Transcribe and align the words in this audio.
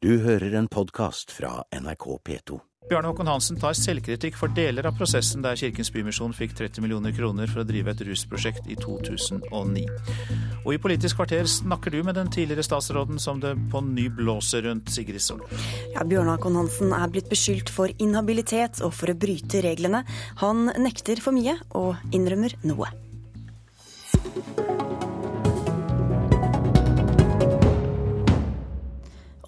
Du 0.00 0.14
hører 0.24 0.54
en 0.56 0.64
podkast 0.64 1.28
fra 1.28 1.58
NRK 1.76 2.04
P2. 2.24 2.56
Bjarne 2.88 3.10
Håkon 3.10 3.28
Hansen 3.28 3.58
tar 3.60 3.74
selvkritikk 3.76 4.38
for 4.40 4.48
deler 4.56 4.86
av 4.88 4.94
prosessen 4.96 5.44
der 5.44 5.58
Kirkens 5.60 5.90
Bymisjon 5.92 6.32
fikk 6.32 6.54
30 6.56 6.80
millioner 6.80 7.12
kroner 7.12 7.50
for 7.52 7.60
å 7.60 7.66
drive 7.68 7.92
et 7.92 8.00
rusprosjekt 8.08 8.70
i 8.72 8.78
2009. 8.80 9.84
Og 10.62 10.70
i 10.72 10.80
Politisk 10.80 11.20
kvarter 11.20 11.44
snakker 11.44 11.92
du 11.92 12.00
med 12.08 12.16
den 12.16 12.32
tidligere 12.32 12.64
statsråden 12.64 13.20
som 13.20 13.44
det 13.44 13.52
på 13.68 13.84
ny 13.90 14.06
blåser 14.08 14.64
rundt 14.70 14.88
Sigrid 14.88 15.20
Sol. 15.20 15.44
Ja, 15.92 16.00
Bjørn 16.08 16.32
Håkon 16.32 16.56
Hansen 16.62 16.96
er 16.96 17.12
blitt 17.12 17.28
beskyldt 17.28 17.68
for 17.68 17.92
inhabilitet 18.00 18.80
og 18.80 18.96
for 18.96 19.12
å 19.12 19.18
bryte 19.20 19.60
reglene. 19.68 20.06
Han 20.40 20.72
nekter 20.80 21.20
for 21.20 21.36
mye 21.36 21.58
og 21.76 22.00
innrømmer 22.16 22.56
noe. 22.72 22.88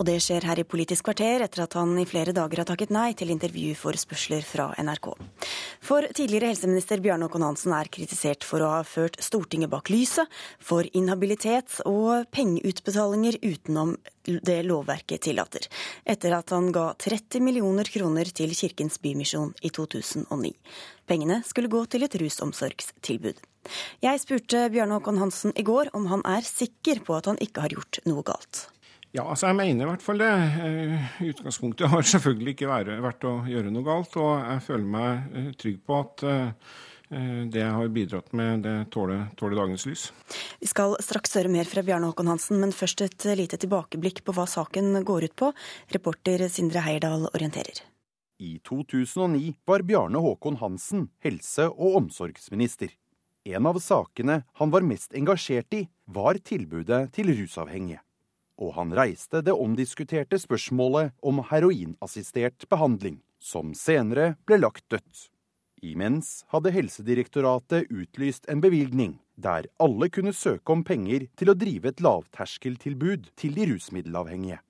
Og 0.02 0.06
det 0.08 0.16
skjer 0.18 0.42
her 0.42 0.58
i 0.58 0.64
Politisk 0.66 1.06
kvarter 1.06 1.44
etter 1.44 1.60
at 1.62 1.76
han 1.78 1.92
i 2.00 2.04
flere 2.10 2.32
dager 2.34 2.58
har 2.58 2.66
takket 2.66 2.90
nei 2.90 3.12
til 3.14 3.29
intervjuforspørsler 3.30 4.43
fra 4.43 4.64
NRK. 4.82 5.12
For 5.79 6.08
tidligere 6.18 6.48
helseminister 6.50 6.98
Bjarne 7.04 7.29
Håkon 7.29 7.44
Hansen 7.46 7.70
er 7.76 7.86
kritisert 7.86 8.43
for 8.43 8.66
å 8.66 8.70
ha 8.72 8.80
ført 8.82 9.20
Stortinget 9.22 9.70
bak 9.70 9.93
lyset, 9.94 10.26
for 10.58 10.88
inhabilitet 10.98 11.79
og 11.86 12.26
pengeutbetalinger 12.34 13.38
utenom 13.44 13.94
det 14.26 14.58
lovverket 14.66 15.22
tillater, 15.29 15.70
etter 16.02 16.34
at 16.34 16.50
han 16.50 16.72
ga 16.74 16.88
30 16.98 17.38
millioner 17.46 17.86
kroner 17.86 18.34
til 18.34 18.58
Kirkens 18.58 18.98
Bymisjon 18.98 19.54
i 19.62 19.71
2009. 19.71 20.50
Pengene 21.07 21.44
skulle 21.46 21.71
gå 21.71 21.86
til 21.86 22.08
et 22.08 22.18
rusomsorgstilbud. 22.18 23.38
Jeg 24.02 24.26
spurte 24.26 24.66
Bjarne 24.74 24.98
Håkon 24.98 25.22
Hansen 25.22 25.54
i 25.54 25.62
går 25.62 25.94
om 25.94 26.10
han 26.10 26.26
er 26.26 26.43
sikker 26.43 27.07
på 27.07 27.22
at 27.22 27.30
han 27.30 27.38
ikke 27.38 27.68
har 27.68 27.79
gjort 27.79 28.02
noe 28.10 28.26
galt. 28.26 28.66
Ja, 29.12 29.26
altså 29.29 29.50
jeg 29.50 29.58
mener 29.58 29.84
i 29.84 29.89
hvert 29.90 30.04
fall 30.04 30.22
det. 30.22 30.30
Eh, 30.64 31.08
utgangspunktet 31.29 31.90
har 31.93 32.06
selvfølgelig 32.14 32.55
ikke 32.55 32.70
vært 33.05 33.27
å 33.28 33.34
gjøre 33.44 33.69
noe 33.69 33.84
galt. 33.84 34.16
Og 34.16 34.30
jeg 34.41 34.62
føler 34.64 34.88
meg 34.94 35.34
eh, 35.36 35.48
trygg 35.60 35.82
på 35.84 35.98
at 35.98 36.22
eh, 36.24 36.70
det 37.52 37.60
jeg 37.60 37.74
har 37.77 37.90
bidratt 37.92 38.30
med, 38.33 38.62
det 38.64 38.72
tåler, 38.94 39.27
tåler 39.36 39.58
dagens 39.58 39.83
lys. 39.84 40.06
Vi 40.62 40.68
skal 40.70 40.96
straks 41.05 41.36
høre 41.36 41.50
mer 41.52 41.68
fra 41.68 41.84
Bjarne 41.84 42.08
Håkon 42.08 42.30
Hansen, 42.33 42.56
men 42.62 42.72
først 42.72 43.05
et 43.05 43.27
lite 43.36 43.58
tilbakeblikk 43.60 44.22
på 44.24 44.33
hva 44.33 44.46
saken 44.48 45.02
går 45.05 45.27
ut 45.28 45.34
på. 45.42 45.50
Reporter 45.92 46.46
Sindre 46.48 46.80
Heierdal 46.86 47.27
orienterer. 47.34 47.83
I 48.40 48.55
2009 48.64 49.58
var 49.68 49.84
Bjarne 49.84 50.22
Håkon 50.24 50.56
Hansen 50.62 51.10
helse- 51.22 51.68
og 51.68 51.98
omsorgsminister. 52.00 52.96
En 53.44 53.68
av 53.68 53.77
sakene 53.83 54.40
han 54.56 54.72
var 54.72 54.88
mest 54.88 55.12
engasjert 55.18 55.77
i, 55.77 55.83
var 56.08 56.40
tilbudet 56.40 57.02
til 57.12 57.34
rusavhengige 57.36 58.00
og 58.62 58.77
han 58.78 58.94
reiste 58.94 59.42
det 59.42 59.55
omdiskuterte 59.58 60.38
spørsmålet 60.38 61.12
om 61.27 61.42
heroinassistert 61.50 62.68
behandling, 62.70 63.18
som 63.42 63.74
senere 63.74 64.36
ble 64.46 64.60
lagt 64.62 64.86
dødt. 64.92 65.28
Imens 65.82 66.44
hadde 66.55 66.70
Helsedirektoratet 66.70 67.90
utlyst 67.90 68.46
en 68.52 68.62
bevilgning 68.62 69.16
der 69.42 69.66
alle 69.83 70.06
kunne 70.14 70.34
søke 70.36 70.70
om 70.74 70.84
penger 70.86 71.27
til 71.38 71.50
å 71.50 71.56
drive 71.58 71.90
et 71.90 72.02
lavterskeltilbud 72.05 73.33
til 73.40 73.56
de 73.56 73.66
rusmiddelavhengige. 73.72 74.60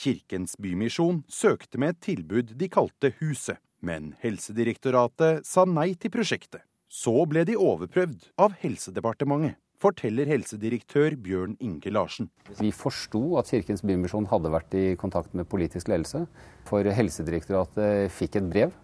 Kirkens 0.00 0.54
Bymisjon 0.62 1.24
søkte 1.26 1.80
med 1.82 1.96
et 1.96 2.02
tilbud 2.06 2.52
de 2.60 2.68
kalte 2.70 3.10
Huset, 3.18 3.58
men 3.82 4.12
Helsedirektoratet 4.22 5.42
sa 5.48 5.66
nei 5.66 5.96
til 5.98 6.14
prosjektet. 6.14 6.62
Så 6.86 7.14
ble 7.26 7.42
de 7.48 7.58
overprøvd 7.58 8.30
av 8.38 8.54
Helsedepartementet 8.62 9.58
forteller 9.80 10.28
helsedirektør 10.28 11.16
Bjørn 11.24 11.56
Inge 11.64 11.92
Larsen. 11.92 12.28
Vi 12.58 12.72
forsto 12.74 13.38
at 13.40 13.48
Kirkens 13.50 13.82
Bymisjon 13.86 14.28
hadde 14.30 14.52
vært 14.52 14.76
i 14.76 14.84
kontakt 15.00 15.32
med 15.36 15.48
politisk 15.48 15.88
ledelse. 15.88 16.26
For 16.68 16.84
Helsedirektoratet 16.84 18.12
fikk 18.12 18.36
et 18.40 18.50
brev, 18.50 18.76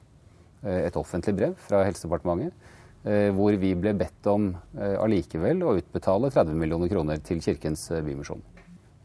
eh, 0.64 0.86
et 0.86 0.97
offentlig 0.97 1.36
brev 1.36 1.55
fra 1.69 1.84
Helsedepartementet, 1.84 2.53
eh, 3.05 3.30
hvor 3.30 3.56
vi 3.61 3.75
ble 3.75 3.92
bedt 3.92 4.26
om 4.26 4.54
eh, 4.78 4.97
allikevel 4.97 5.62
å 5.62 5.76
utbetale 5.76 6.31
30 6.31 6.54
millioner 6.54 6.88
kroner 6.88 7.21
til 7.22 7.41
Kirkens 7.44 7.88
Bymisjon. 7.91 8.42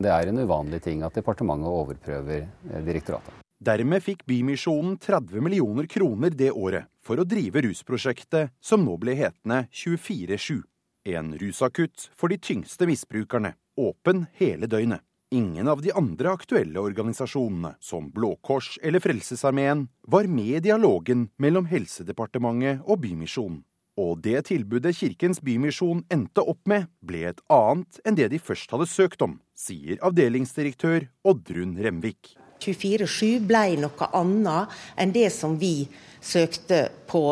Det 0.02 0.10
er 0.10 0.32
en 0.32 0.40
uvanlig 0.40 0.82
ting 0.82 1.04
at 1.04 1.14
departementet 1.14 1.70
overprøver 1.70 2.48
direktoratet. 2.88 3.36
Dermed 3.62 4.02
fikk 4.02 4.24
Bymisjonen 4.26 4.96
30 4.98 5.44
millioner 5.46 5.86
kroner 5.86 6.34
det 6.34 6.50
året 6.50 6.88
for 6.98 7.22
å 7.22 7.28
drive 7.28 7.62
rusprosjektet 7.62 8.50
som 8.60 8.82
nå 8.82 8.96
ble 8.98 9.14
hetende 9.20 9.68
24-7. 9.70 10.64
En 11.06 11.38
rusakutt 11.38 12.12
for 12.14 12.30
de 12.30 12.38
tyngste 12.38 12.86
misbrukerne, 12.86 13.56
åpen 13.78 14.26
hele 14.38 14.68
døgnet. 14.70 15.02
Ingen 15.34 15.68
av 15.68 15.82
de 15.82 15.94
andre 15.96 16.30
aktuelle 16.30 16.78
organisasjonene, 16.80 17.72
som 17.80 18.12
Blå 18.12 18.36
Kors 18.44 18.76
eller 18.84 19.00
Frelsesarmeen, 19.00 19.88
var 20.08 20.28
med 20.30 20.58
i 20.60 20.64
dialogen 20.68 21.30
mellom 21.42 21.66
Helsedepartementet 21.72 22.84
og 22.86 23.00
Bymisjonen. 23.02 23.64
Og 23.98 24.22
det 24.22 24.46
tilbudet 24.52 24.94
Kirkens 24.96 25.42
Bymisjon 25.42 26.04
endte 26.14 26.44
opp 26.46 26.68
med, 26.70 26.86
ble 27.02 27.26
et 27.32 27.42
annet 27.50 28.02
enn 28.06 28.18
det 28.20 28.30
de 28.36 28.40
først 28.40 28.72
hadde 28.76 28.90
søkt 28.92 29.26
om, 29.26 29.40
sier 29.58 29.98
avdelingsdirektør 30.06 31.10
Oddrun 31.26 31.78
Remvik. 31.82 32.36
24-7 32.62 33.48
ble 33.50 33.66
noe 33.82 34.12
annet 34.14 34.82
enn 35.02 35.16
det 35.16 35.32
som 35.34 35.58
vi 35.58 35.88
søkte 36.22 36.90
på 37.10 37.24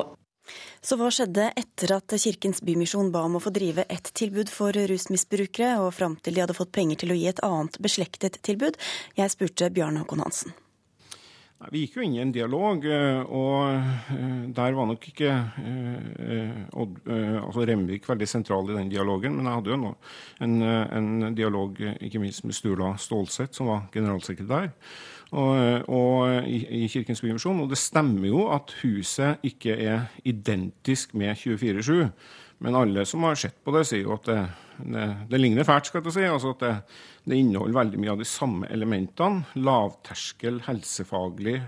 så 0.82 0.96
hva 1.00 1.10
skjedde 1.12 1.50
etter 1.60 1.96
at 1.98 2.16
Kirkens 2.24 2.64
Bymisjon 2.66 3.12
ba 3.12 3.26
om 3.28 3.36
å 3.40 3.44
få 3.44 3.52
drive 3.56 3.84
et 3.92 4.14
tilbud 4.16 4.52
for 4.54 4.76
rusmisbrukere, 4.76 5.76
og 5.84 5.94
fram 5.98 6.16
til 6.24 6.38
de 6.38 6.46
hadde 6.46 6.58
fått 6.58 6.74
penger 6.76 7.04
til 7.04 7.14
å 7.14 7.20
gi 7.20 7.28
et 7.32 7.44
annet 7.46 7.78
beslektet 7.84 8.40
tilbud? 8.48 8.80
Jeg 9.20 9.36
spurte 9.36 9.72
Bjarne 9.76 10.04
Håkon 10.04 10.24
Hansen. 10.24 10.56
Vi 11.68 11.82
gikk 11.84 11.98
jo 11.98 12.04
inn 12.06 12.14
i 12.16 12.22
en 12.24 12.32
dialog, 12.32 12.86
eh, 12.88 13.20
og 13.36 13.66
eh, 13.68 14.46
der 14.56 14.76
var 14.78 14.88
nok 14.88 15.04
ikke 15.10 15.28
eh, 15.60 16.62
altså 16.72 17.66
Remvik 17.68 18.08
veldig 18.08 18.30
sentral 18.32 18.72
i 18.72 18.78
den 18.78 18.92
dialogen. 18.94 19.36
Men 19.36 19.50
jeg 19.50 19.60
hadde 19.60 19.74
jo 19.74 19.92
en, 20.48 20.56
en 20.64 21.36
dialog 21.36 21.82
ikke 22.00 22.24
minst 22.24 22.46
med 22.48 22.56
Sturla 22.56 22.94
Stålseth, 22.96 23.58
som 23.60 23.68
var 23.74 23.90
generalsekretær 23.92 24.72
og, 25.30 25.90
og 25.90 26.48
i, 26.50 26.60
i, 26.84 26.88
Kirkens 26.90 27.22
Bymisjon. 27.22 27.62
Og 27.64 27.70
det 27.72 27.80
stemmer 27.80 28.30
jo 28.32 28.48
at 28.54 28.74
huset 28.82 29.46
ikke 29.46 29.76
er 29.78 30.08
identisk 30.28 31.14
med 31.18 31.38
24-7. 31.38 32.10
Men 32.66 32.76
alle 32.76 33.06
som 33.08 33.24
har 33.24 33.38
sett 33.40 33.62
på 33.64 33.74
det, 33.76 33.86
sier 33.88 34.04
jo 34.04 34.18
at 34.18 34.26
det, 34.28 34.40
det, 34.84 35.06
det 35.32 35.40
ligner 35.40 35.68
fælt. 35.68 35.88
skal 35.88 36.04
jeg 36.04 36.18
si, 36.18 36.26
altså 36.28 36.56
at 36.56 36.66
det, 36.66 36.74
det, 37.30 37.38
inneholder 37.40 37.78
veldig 37.78 38.02
mye 38.02 38.16
av 38.16 38.20
de 38.24 38.28
samme 38.28 38.68
elementene. 38.74 39.46
Lavterskel, 39.56 40.64
helsefaglig, 40.68 41.62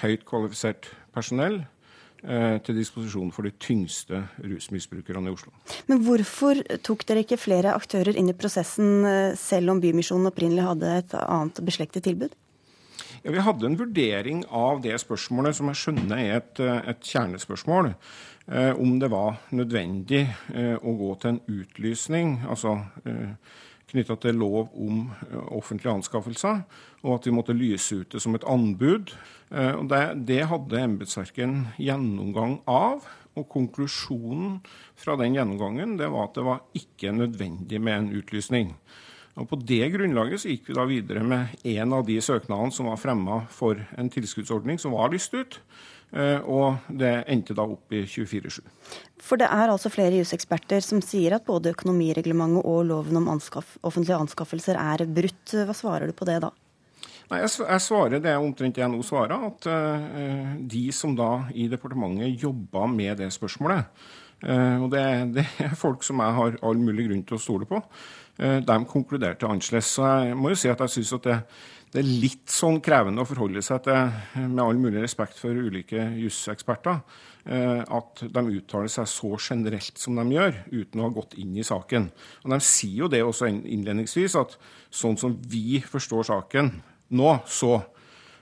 høyt 0.00 0.24
kvalifisert 0.26 0.88
personell 1.14 1.60
eh, 2.24 2.56
til 2.66 2.80
disposisjon 2.80 3.30
for 3.36 3.46
de 3.46 3.52
tyngste 3.62 4.24
rusmisbrukerne 4.42 5.30
i 5.30 5.36
Oslo. 5.36 5.54
Men 5.86 6.02
hvorfor 6.02 6.64
tok 6.82 7.04
dere 7.06 7.22
ikke 7.22 7.38
flere 7.38 7.76
aktører 7.76 8.18
inn 8.18 8.32
i 8.32 8.34
prosessen, 8.34 9.04
eh, 9.06 9.36
selv 9.38 9.76
om 9.76 9.84
Bymisjonen 9.84 10.32
opprinnelig 10.32 10.66
hadde 10.66 10.96
et 11.04 11.14
annet 11.20 11.62
beslektet 11.68 12.08
tilbud? 12.08 12.34
Ja, 13.24 13.30
Vi 13.32 13.40
hadde 13.40 13.66
en 13.66 13.76
vurdering 13.80 14.42
av 14.52 14.82
det 14.84 14.98
spørsmålet, 15.00 15.56
som 15.56 15.70
jeg 15.70 15.78
skjønner 15.80 16.18
er 16.20 16.34
et, 16.42 16.58
eh, 16.60 16.88
et 16.90 17.00
kjernespørsmål. 17.00 17.94
Eh, 18.52 18.74
om 18.76 18.98
det 19.00 19.08
var 19.10 19.38
nødvendig 19.50 20.28
eh, 20.52 20.76
å 20.76 20.92
gå 20.98 21.08
til 21.20 21.30
en 21.30 21.40
utlysning, 21.48 22.42
altså 22.44 22.84
eh, 23.06 23.32
knytta 23.88 24.18
til 24.20 24.36
lov 24.36 24.68
om 24.76 25.08
eh, 25.30 25.38
offentlige 25.56 25.94
anskaffelser, 25.94 26.66
og 27.02 27.14
at 27.14 27.24
vi 27.24 27.32
måtte 27.32 27.56
lyse 27.56 28.02
ut 28.02 28.12
det 28.12 28.20
som 28.20 28.36
et 28.36 28.44
anbud. 28.44 29.14
Eh, 29.50 29.80
det, 29.88 30.02
det 30.28 30.42
hadde 30.52 30.84
embetsverket 30.84 31.46
en 31.46 31.66
gjennomgang 31.80 32.58
av. 32.68 33.08
Og 33.40 33.48
konklusjonen 33.48 34.60
fra 34.94 35.16
den 35.16 35.32
gjennomgangen 35.34 35.96
det 35.96 36.12
var 36.12 36.28
at 36.28 36.36
det 36.36 36.44
var 36.44 36.60
ikke 36.76 37.16
nødvendig 37.16 37.80
med 37.80 37.96
en 37.96 38.12
utlysning. 38.20 38.76
Og 39.34 39.48
På 39.50 39.58
det 39.58 39.88
grunnlaget 39.90 40.42
så 40.42 40.52
gikk 40.52 40.68
vi 40.68 40.76
da 40.76 40.84
videre 40.86 41.24
med 41.26 41.56
en 41.66 41.96
av 41.96 42.04
de 42.06 42.20
søknadene 42.22 42.74
som 42.74 42.86
var 42.86 43.00
fremma 43.02 43.40
for 43.50 43.80
en 43.98 44.10
tilskuddsordning 44.12 44.78
som 44.78 44.94
var 44.94 45.10
lyst 45.10 45.34
ut. 45.34 45.58
Eh, 46.14 46.38
og 46.46 46.84
det 46.94 47.24
endte 47.32 47.56
da 47.58 47.64
opp 47.66 47.90
i 47.94 48.04
24-7. 48.06 48.60
For 49.24 49.40
det 49.40 49.48
er 49.50 49.72
altså 49.72 49.90
flere 49.90 50.20
juseksperter 50.20 50.84
som 50.84 51.00
sier 51.02 51.34
at 51.34 51.46
både 51.48 51.72
økonomireglementet 51.74 52.62
og 52.62 52.84
loven 52.86 53.18
om 53.18 53.32
anskaff, 53.34 53.74
offentlige 53.82 54.20
anskaffelser 54.22 54.78
er 54.78 55.06
brutt. 55.08 55.56
Hva 55.66 55.74
svarer 55.74 56.10
du 56.10 56.14
på 56.14 56.28
det 56.28 56.38
da? 56.44 56.52
Nei, 57.32 57.40
jeg, 57.40 57.80
svarer 57.80 58.20
det 58.22 58.34
omtrent 58.36 58.78
jeg 58.78 58.92
nå 58.92 59.00
svarer, 59.02 59.46
at 59.48 59.66
uh, 59.66 60.50
de 60.60 60.82
som 60.92 61.14
da 61.16 61.46
i 61.56 61.70
departementet 61.72 62.42
jobba 62.44 62.84
med 62.92 63.16
det 63.22 63.30
spørsmålet, 63.32 63.88
og 64.44 64.90
det, 64.92 65.04
det, 65.38 65.46
er 65.64 65.78
folk 65.78 66.04
som 66.06 66.20
jeg 66.20 66.38
har 66.40 66.58
all 66.62 66.80
mulig 66.82 67.08
grunn 67.08 67.24
til 67.24 67.38
å 67.38 67.42
stole 67.42 67.68
på, 67.70 67.80
uh, 67.80 68.58
de 68.60 68.78
konkluderte 68.90 69.48
annerledes. 69.48 69.94
Så 69.96 70.10
jeg 70.26 70.36
må 70.36 70.52
jo 70.52 70.60
si 70.60 70.72
at 70.72 70.82
jeg 70.84 70.96
syns 70.98 71.14
at 71.16 71.30
det, 71.30 71.38
det 71.94 72.02
er 72.02 72.10
litt 72.24 72.50
sånn 72.50 72.80
krevende 72.82 73.22
å 73.22 73.28
forholde 73.28 73.60
seg 73.62 73.84
til, 73.84 74.16
med 74.50 74.62
all 74.64 74.80
mulig 74.82 75.04
respekt 75.04 75.38
for 75.38 75.54
ulike 75.54 76.08
juseksperter, 76.18 76.96
eh, 77.46 77.82
at 77.86 78.24
de 78.34 78.42
uttaler 78.56 78.90
seg 78.90 79.06
så 79.12 79.30
generelt 79.38 80.02
som 80.02 80.18
de 80.18 80.24
gjør, 80.34 80.58
uten 80.72 80.98
å 80.98 81.06
ha 81.06 81.12
gått 81.14 81.36
inn 81.38 81.54
i 81.54 81.66
saken. 81.66 82.08
Og 82.42 82.50
De 82.50 82.58
sier 82.66 83.04
jo 83.04 83.10
det 83.12 83.22
også 83.22 83.46
innledningsvis, 83.46 84.34
at 84.42 84.58
sånn 84.90 85.14
som 85.22 85.38
vi 85.38 85.78
forstår 85.86 86.26
saken 86.32 86.74
nå, 87.14 87.36
så 87.46 87.76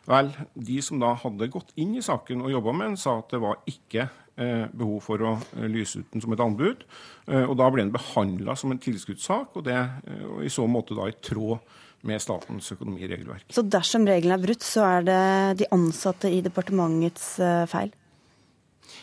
Vel, 0.02 0.32
de 0.58 0.80
som 0.82 0.98
da 0.98 1.12
hadde 1.14 1.46
gått 1.54 1.68
inn 1.78 1.92
i 1.94 2.00
saken 2.02 2.40
og 2.42 2.50
jobba 2.50 2.72
med 2.74 2.88
den, 2.88 2.96
sa 2.98 3.20
at 3.20 3.28
det 3.30 3.38
var 3.38 3.60
ikke 3.70 4.08
eh, 4.08 4.21
behov 4.36 5.02
for 5.04 5.22
å 5.26 5.34
eh, 5.58 5.68
lyse 5.70 6.00
ut 6.00 6.12
den 6.14 6.24
som 6.24 6.32
et 6.34 6.42
anbud. 6.42 6.84
Eh, 7.28 7.44
og 7.44 7.56
da 7.60 7.68
ble 7.70 7.84
den 7.84 7.94
behandla 7.94 8.56
som 8.58 8.72
en 8.72 8.82
tilskuddssak, 8.82 9.56
og 9.58 9.66
det 9.68 9.78
eh, 9.78 10.26
og 10.28 10.44
i 10.46 10.52
så 10.52 10.66
måte 10.70 10.96
da 10.98 11.08
i 11.08 11.16
tråd 11.20 11.58
med 12.08 12.22
statens 12.22 12.72
økonomiregelverk. 12.74 13.46
Så 13.54 13.62
dersom 13.62 14.06
reglene 14.08 14.38
er 14.40 14.42
brutt, 14.42 14.64
så 14.66 14.86
er 14.88 15.04
det 15.06 15.24
de 15.60 15.68
ansatte 15.74 16.30
i 16.32 16.40
departementets 16.42 17.36
eh, 17.42 17.66
feil? 17.70 17.92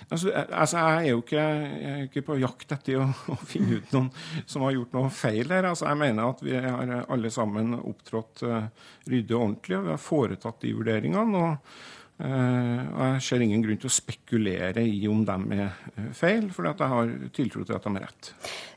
Altså, 0.09 0.31
altså, 0.33 0.77
jeg 0.77 0.97
er 0.97 1.11
jo 1.11 1.21
ikke, 1.21 1.43
er 1.43 2.01
ikke 2.07 2.23
på 2.25 2.37
jakt 2.41 2.73
etter 2.73 2.97
å, 3.03 3.05
å, 3.33 3.37
finne 3.47 3.79
ut 3.79 3.93
noen 3.95 4.09
som 4.49 4.65
har 4.65 4.75
gjort 4.75 4.97
noe 4.97 5.13
feil 5.13 5.53
her. 5.53 5.69
Altså, 5.69 5.87
jeg 5.89 6.01
mener 6.01 6.33
at 6.33 6.43
vi 6.45 6.57
har 6.57 6.93
alle 7.05 7.31
sammen 7.33 7.77
opptrådt 7.77 8.43
uh, 8.47 8.67
ryddig 9.09 9.35
og 9.35 9.43
ordentlig, 9.43 9.77
og 9.77 9.87
vi 9.87 9.93
har 9.93 10.03
foretatt 10.03 10.61
de 10.65 10.75
vurderingene. 10.79 11.45
og 11.45 11.97
og 12.19 13.03
Jeg 13.05 13.21
ser 13.23 13.43
ingen 13.45 13.61
grunn 13.63 13.77
til 13.79 13.87
å 13.87 13.93
spekulere 13.95 14.81
i 14.83 15.05
om 15.07 15.21
de 15.23 15.35
er 15.55 15.69
uh, 15.69 16.09
feil, 16.15 16.49
for 16.51 16.67
jeg 16.67 16.89
har 16.91 17.13
tiltro 17.35 17.63
til 17.63 17.77
at 17.77 17.85
de 17.85 17.93
er 17.95 18.03
rett. 18.03 18.31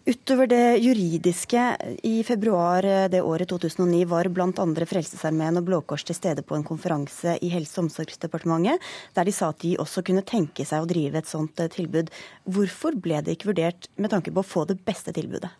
Utover 0.06 0.50
det 0.50 0.78
juridiske, 0.82 1.64
i 2.06 2.22
februar 2.26 2.86
det 3.10 3.22
året 3.22 3.50
2009 3.50 4.04
var 4.10 4.30
bl.a. 4.34 4.66
Frelsesarmeen 4.92 5.58
og 5.58 5.66
Blå 5.66 5.80
Kors 5.86 6.06
til 6.06 6.18
stede 6.18 6.46
på 6.46 6.54
en 6.58 6.66
konferanse 6.66 7.34
i 7.42 7.50
Helse- 7.50 7.80
og 7.80 7.88
omsorgsdepartementet, 7.88 8.82
der 9.14 9.26
de 9.26 9.34
sa 9.34 9.50
at 9.50 9.62
de 9.62 9.74
også 9.82 10.04
kunne 10.06 10.22
tenke 10.26 10.66
seg 10.66 10.82
å 10.82 10.90
drive 10.90 11.18
et 11.18 11.30
sånt 11.30 11.58
tilbud. 11.74 12.14
Hvorfor 12.46 12.98
ble 12.98 13.22
det 13.26 13.36
ikke 13.38 13.52
vurdert 13.52 13.90
med 13.98 14.14
tanke 14.14 14.34
på 14.34 14.42
å 14.42 14.46
få 14.46 14.66
det 14.70 14.78
beste 14.86 15.14
tilbudet? 15.14 15.50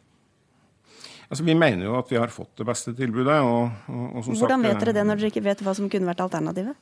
Altså, 1.32 1.44
Vi 1.44 1.54
mener 1.56 1.86
jo 1.86 1.96
at 1.96 2.10
vi 2.12 2.18
har 2.20 2.28
fått 2.28 2.58
det 2.60 2.66
beste 2.68 2.92
tilbudet. 2.94 3.40
Og, 3.40 3.70
og, 3.88 4.08
og 4.20 4.32
Hvordan 4.36 4.66
vet 4.66 4.82
dere 4.82 4.92
det 4.98 5.04
når 5.08 5.20
dere 5.22 5.30
ikke 5.32 5.46
vet 5.46 5.62
hva 5.64 5.72
som 5.74 5.88
kunne 5.90 6.10
vært 6.10 6.20
alternativet? 6.26 6.76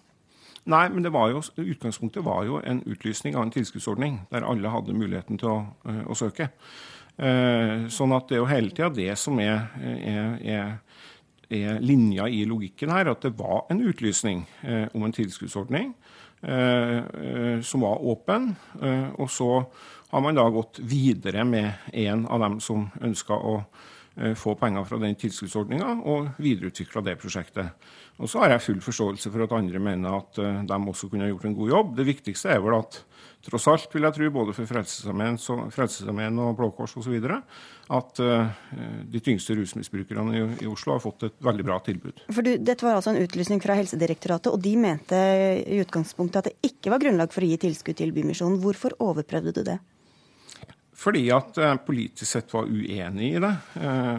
Nei, 0.69 0.89
men 0.93 1.13
var 1.13 1.31
jo, 1.33 1.41
utgangspunktet 1.57 2.25
var 2.25 2.45
jo 2.45 2.61
en 2.61 2.83
utlysning 2.87 3.37
av 3.37 3.47
en 3.47 3.53
tilskuddsordning 3.55 4.21
der 4.31 4.45
alle 4.45 4.73
hadde 4.73 4.97
muligheten 4.97 5.41
til 5.41 5.49
å, 5.49 5.61
uh, 5.89 6.03
å 6.11 6.17
søke. 6.19 6.51
Uh, 7.21 7.89
sånn 7.93 8.13
at 8.17 8.29
det 8.29 8.37
er 8.37 8.43
jo 8.43 8.51
hele 8.51 8.73
tida 8.75 8.91
det 8.93 9.15
som 9.21 9.41
er, 9.41 9.71
er, 9.81 10.29
er, 10.41 10.69
er, 11.49 11.81
linja 11.81 12.29
i 12.29 12.45
logikken 12.49 12.93
her, 12.93 13.13
at 13.13 13.25
det 13.25 13.33
var 13.39 13.65
en 13.73 13.81
utlysning 13.89 14.45
uh, 14.67 14.87
om 14.95 15.09
en 15.09 15.17
tilskuddsordning 15.17 15.95
som 16.41 17.83
var 17.85 17.99
åpen. 18.01 18.47
og 19.21 19.27
så 19.29 19.49
har 20.09 20.23
man 20.25 20.39
da 20.39 20.47
gått 20.49 20.79
videre 20.81 21.43
med 21.45 21.91
en 21.93 22.23
av 22.25 22.41
dem 22.41 22.55
som 22.65 22.87
ønska 22.97 23.37
å 23.37 23.59
få 24.37 24.57
penger 24.59 24.85
fra 24.85 24.99
den 25.01 25.15
tilskuddsordninga, 25.17 25.93
og 26.11 26.33
videreutvikla 26.43 27.03
det 27.07 27.17
prosjektet. 27.21 27.71
Og 28.21 28.29
så 28.29 28.43
har 28.43 28.53
jeg 28.53 28.65
full 28.67 28.81
forståelse 28.85 29.31
for 29.33 29.47
at 29.47 29.55
andre 29.57 29.81
mener 29.81 30.19
at 30.19 30.41
uh, 30.43 30.61
de 30.69 30.79
også 30.93 31.09
kunne 31.09 31.31
gjort 31.31 31.47
en 31.49 31.57
god 31.57 31.71
jobb. 31.73 31.95
Det 31.97 32.09
viktigste 32.09 32.51
er 32.53 32.61
vel 32.61 32.77
at 32.77 32.99
tross 33.47 33.69
alt, 33.73 33.89
vil 33.95 34.05
jeg 34.05 34.17
tro, 34.19 34.27
både 34.35 34.53
for 34.53 34.69
Frelsesarmeen 34.69 36.41
og 36.45 36.51
Blå 36.59 36.69
Kors 36.77 36.99
osv., 37.01 37.15
at 37.91 38.21
uh, 38.21 38.51
de 39.11 39.23
tyngste 39.25 39.57
rusmisbrukerne 39.57 40.43
i, 40.61 40.69
Oslo 40.69 40.95
har 40.95 41.01
fått 41.03 41.25
et 41.31 41.39
veldig 41.43 41.65
bra 41.71 41.79
tilbud. 41.87 42.21
For 42.29 42.45
du, 42.45 42.53
Dette 42.61 42.85
var 42.85 42.99
altså 42.99 43.15
en 43.15 43.23
utlysning 43.23 43.63
fra 43.65 43.79
Helsedirektoratet, 43.79 44.53
og 44.53 44.61
de 44.61 44.75
mente 44.79 45.23
i 45.65 45.81
utgangspunktet 45.81 46.43
at 46.43 46.51
det 46.51 46.75
ikke 46.75 46.93
var 46.93 47.01
grunnlag 47.03 47.33
for 47.33 47.47
å 47.47 47.49
gi 47.49 47.57
tilskudd 47.65 48.03
til 48.03 48.13
Bymisjonen. 48.17 48.61
Hvorfor 48.61 48.99
overprøvde 49.01 49.57
du 49.57 49.65
det? 49.73 49.81
Fordi 51.01 51.25
at 51.33 51.57
uh, 51.63 51.79
politisk 51.87 52.29
sett 52.29 52.53
var 52.53 52.69
uenig 52.69 53.33
i 53.35 53.41
det. 53.41 53.55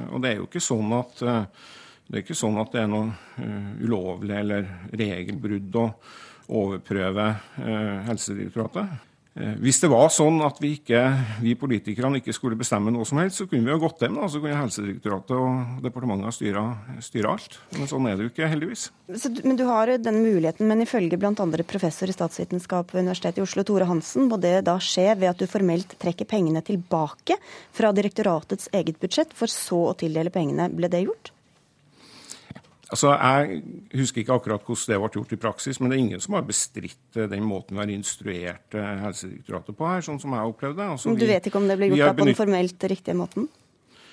og 0.10 0.22
det 0.24 0.32
er 0.32 0.40
jo 0.40 0.48
ikke 0.50 0.64
sånn 0.64 0.98
at 0.98 1.22
det 1.22 2.18
er 2.18 2.24
ikke 2.26 2.36
sånn 2.36 2.58
at 2.60 2.74
det 2.74 2.82
er 2.82 2.90
noe 2.92 3.46
ulovlig 3.86 4.36
eller 4.36 4.68
regelbrudd 5.00 5.78
å 5.80 5.86
overprøve 6.52 7.28
Helsedirektoratet. 8.10 9.11
Uh, 9.32 9.54
hvis 9.64 9.80
det 9.80 9.88
var 9.92 10.10
sånn 10.12 10.42
at 10.44 10.58
vi, 10.60 10.74
ikke, 10.80 11.02
vi 11.40 11.54
politikerne 11.60 12.20
ikke 12.20 12.36
skulle 12.36 12.58
bestemme 12.60 12.92
noe 12.92 13.08
som 13.08 13.22
helst, 13.22 13.40
så 13.40 13.48
kunne 13.48 13.64
vi 13.64 13.72
jo 13.72 13.80
gått 13.86 14.04
hjem. 14.04 14.20
Så 14.28 14.42
kunne 14.44 14.60
Helsedirektoratet 14.60 15.36
og 15.38 15.82
departementet 15.86 16.36
styre, 16.36 16.66
styre 17.04 17.32
alt. 17.32 17.58
Men 17.78 17.90
sånn 17.92 18.10
er 18.12 18.20
det 18.20 18.28
jo 18.28 18.34
ikke, 18.34 18.52
heldigvis. 18.52 18.90
Så, 19.16 19.32
men 19.42 19.60
du 19.60 19.66
har 19.70 19.94
den 20.04 20.22
muligheten, 20.24 20.68
men 20.68 20.84
ifølge 20.84 21.20
bl.a. 21.22 21.48
professor 21.68 22.12
i 22.12 22.16
statsvitenskap 22.16 22.92
ved 22.92 23.06
Universitetet 23.06 23.40
i 23.40 23.46
Oslo, 23.46 23.66
Tore 23.68 23.88
Hansen, 23.88 24.28
må 24.28 24.40
det 24.42 24.58
da 24.68 24.76
skje 24.84 25.12
ved 25.16 25.32
at 25.32 25.40
du 25.40 25.48
formelt 25.52 25.96
trekker 26.02 26.28
pengene 26.28 26.64
tilbake 26.66 27.40
fra 27.76 27.94
direktoratets 27.96 28.72
eget 28.76 29.00
budsjett, 29.00 29.32
for 29.36 29.52
så 29.52 29.86
å 29.92 30.00
tildele 30.00 30.34
pengene. 30.34 30.68
Ble 30.76 30.92
det 30.92 31.06
gjort? 31.06 31.32
Altså, 32.92 33.14
Jeg 33.16 33.62
husker 33.96 34.22
ikke 34.22 34.36
akkurat 34.36 34.66
hvordan 34.68 34.92
det 34.92 35.00
ble 35.00 35.10
gjort 35.16 35.34
i 35.34 35.40
praksis, 35.40 35.80
men 35.80 35.92
det 35.92 35.96
er 35.96 36.04
ingen 36.04 36.24
som 36.24 36.36
har 36.36 36.44
bestridt 36.44 37.16
eh, 37.16 37.30
den 37.32 37.46
måten 37.48 37.78
vi 37.78 37.84
har 37.86 37.94
instruert 37.94 38.76
eh, 38.76 38.92
Helsedirektoratet 39.06 39.78
på 39.78 39.88
her, 39.88 40.04
sånn 40.04 40.20
som 40.20 40.36
jeg 40.36 40.52
opplevde 40.52 40.82
det. 40.82 40.90
Altså, 40.98 41.16
du 41.16 41.28
vet 41.30 41.48
ikke 41.48 41.62
om 41.62 41.70
det 41.72 41.80
ble 41.80 41.94
gjort 41.94 42.20
på 42.20 42.28
den 42.28 42.36
formelt 42.36 42.88
riktige 42.92 43.16
måten? 43.16 43.48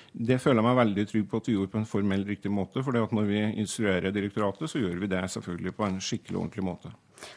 Det 0.09 0.39
føler 0.41 0.57
jeg 0.61 0.65
meg 0.65 0.79
veldig 0.79 1.05
trygg 1.11 1.27
på 1.29 1.39
at 1.41 1.47
vi 1.49 1.53
gjorde 1.53 1.71
på 1.73 1.79
en 1.81 1.89
formell 1.89 2.23
riktig 2.25 2.49
måte. 2.51 2.81
For 2.85 2.95
når 2.95 3.27
vi 3.27 3.43
instruerer 3.61 4.15
direktoratet, 4.15 4.71
så 4.71 4.81
gjør 4.81 4.97
vi 5.03 5.11
det 5.11 5.21
selvfølgelig 5.35 5.75
på 5.77 5.85
en 5.85 5.99
skikkelig 6.01 6.39
ordentlig 6.39 6.65
måte. 6.65 6.93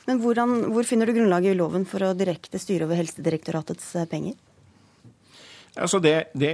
Men 0.06 0.22
hvordan, 0.22 0.70
Hvor 0.72 0.86
finner 0.86 1.06
du 1.06 1.12
grunnlaget 1.12 1.52
i 1.52 1.58
loven 1.58 1.84
for 1.84 2.06
å 2.06 2.14
direkte 2.16 2.58
styre 2.62 2.86
over 2.86 3.02
Helsedirektoratets 3.02 3.94
eh, 3.98 4.08
penger? 4.08 4.38
Altså 5.76 5.98
det, 6.04 6.32
det 6.38 6.52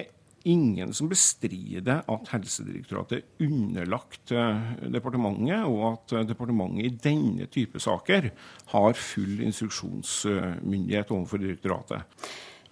ingen 0.48 0.92
som 0.96 1.10
bestrider 1.10 2.02
at 2.08 2.32
Helsedirektoratet 2.32 3.20
er 3.20 3.46
underlagt 3.48 4.32
eh, 4.32 4.74
departementet, 4.94 5.64
og 5.68 5.84
at 5.92 6.16
eh, 6.16 6.26
departementet 6.28 6.86
i 6.86 6.92
denne 7.08 7.48
type 7.52 7.80
saker 7.82 8.30
har 8.74 9.00
full 9.00 9.42
instruksjonsmyndighet 9.46 11.12
overfor 11.14 11.42
direktoratet. 11.44 12.28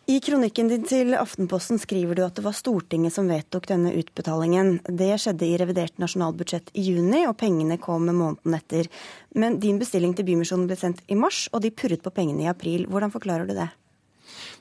I 0.06 0.20
kronikken 0.22 0.68
din 0.70 0.84
til 0.86 1.16
Aftenposten 1.18 1.80
skriver 1.82 2.14
du 2.14 2.20
at 2.22 2.36
det 2.38 2.44
var 2.44 2.54
Stortinget 2.54 3.10
som 3.16 3.26
vedtok 3.26 3.64
denne 3.66 3.90
utbetalingen. 3.98 4.76
Det 4.86 5.08
skjedde 5.18 5.48
i 5.48 5.56
revidert 5.58 5.98
nasjonalbudsjett 5.98 6.70
i 6.78 6.84
juni, 6.92 7.24
og 7.26 7.34
pengene 7.40 7.74
kom 7.82 8.06
måneden 8.06 8.54
etter. 8.54 8.86
Men 9.34 9.58
din 9.58 9.80
bestilling 9.82 10.14
til 10.14 10.28
Bymisjonen 10.28 10.68
ble 10.70 10.78
sendt 10.78 11.02
i 11.10 11.18
mars, 11.18 11.48
og 11.50 11.64
de 11.64 11.74
purret 11.74 12.06
på 12.06 12.14
pengene 12.14 12.46
i 12.46 12.52
april. 12.52 12.86
Hvordan 12.86 13.10
forklarer 13.16 13.50
du 13.50 13.56
det? 13.58 13.66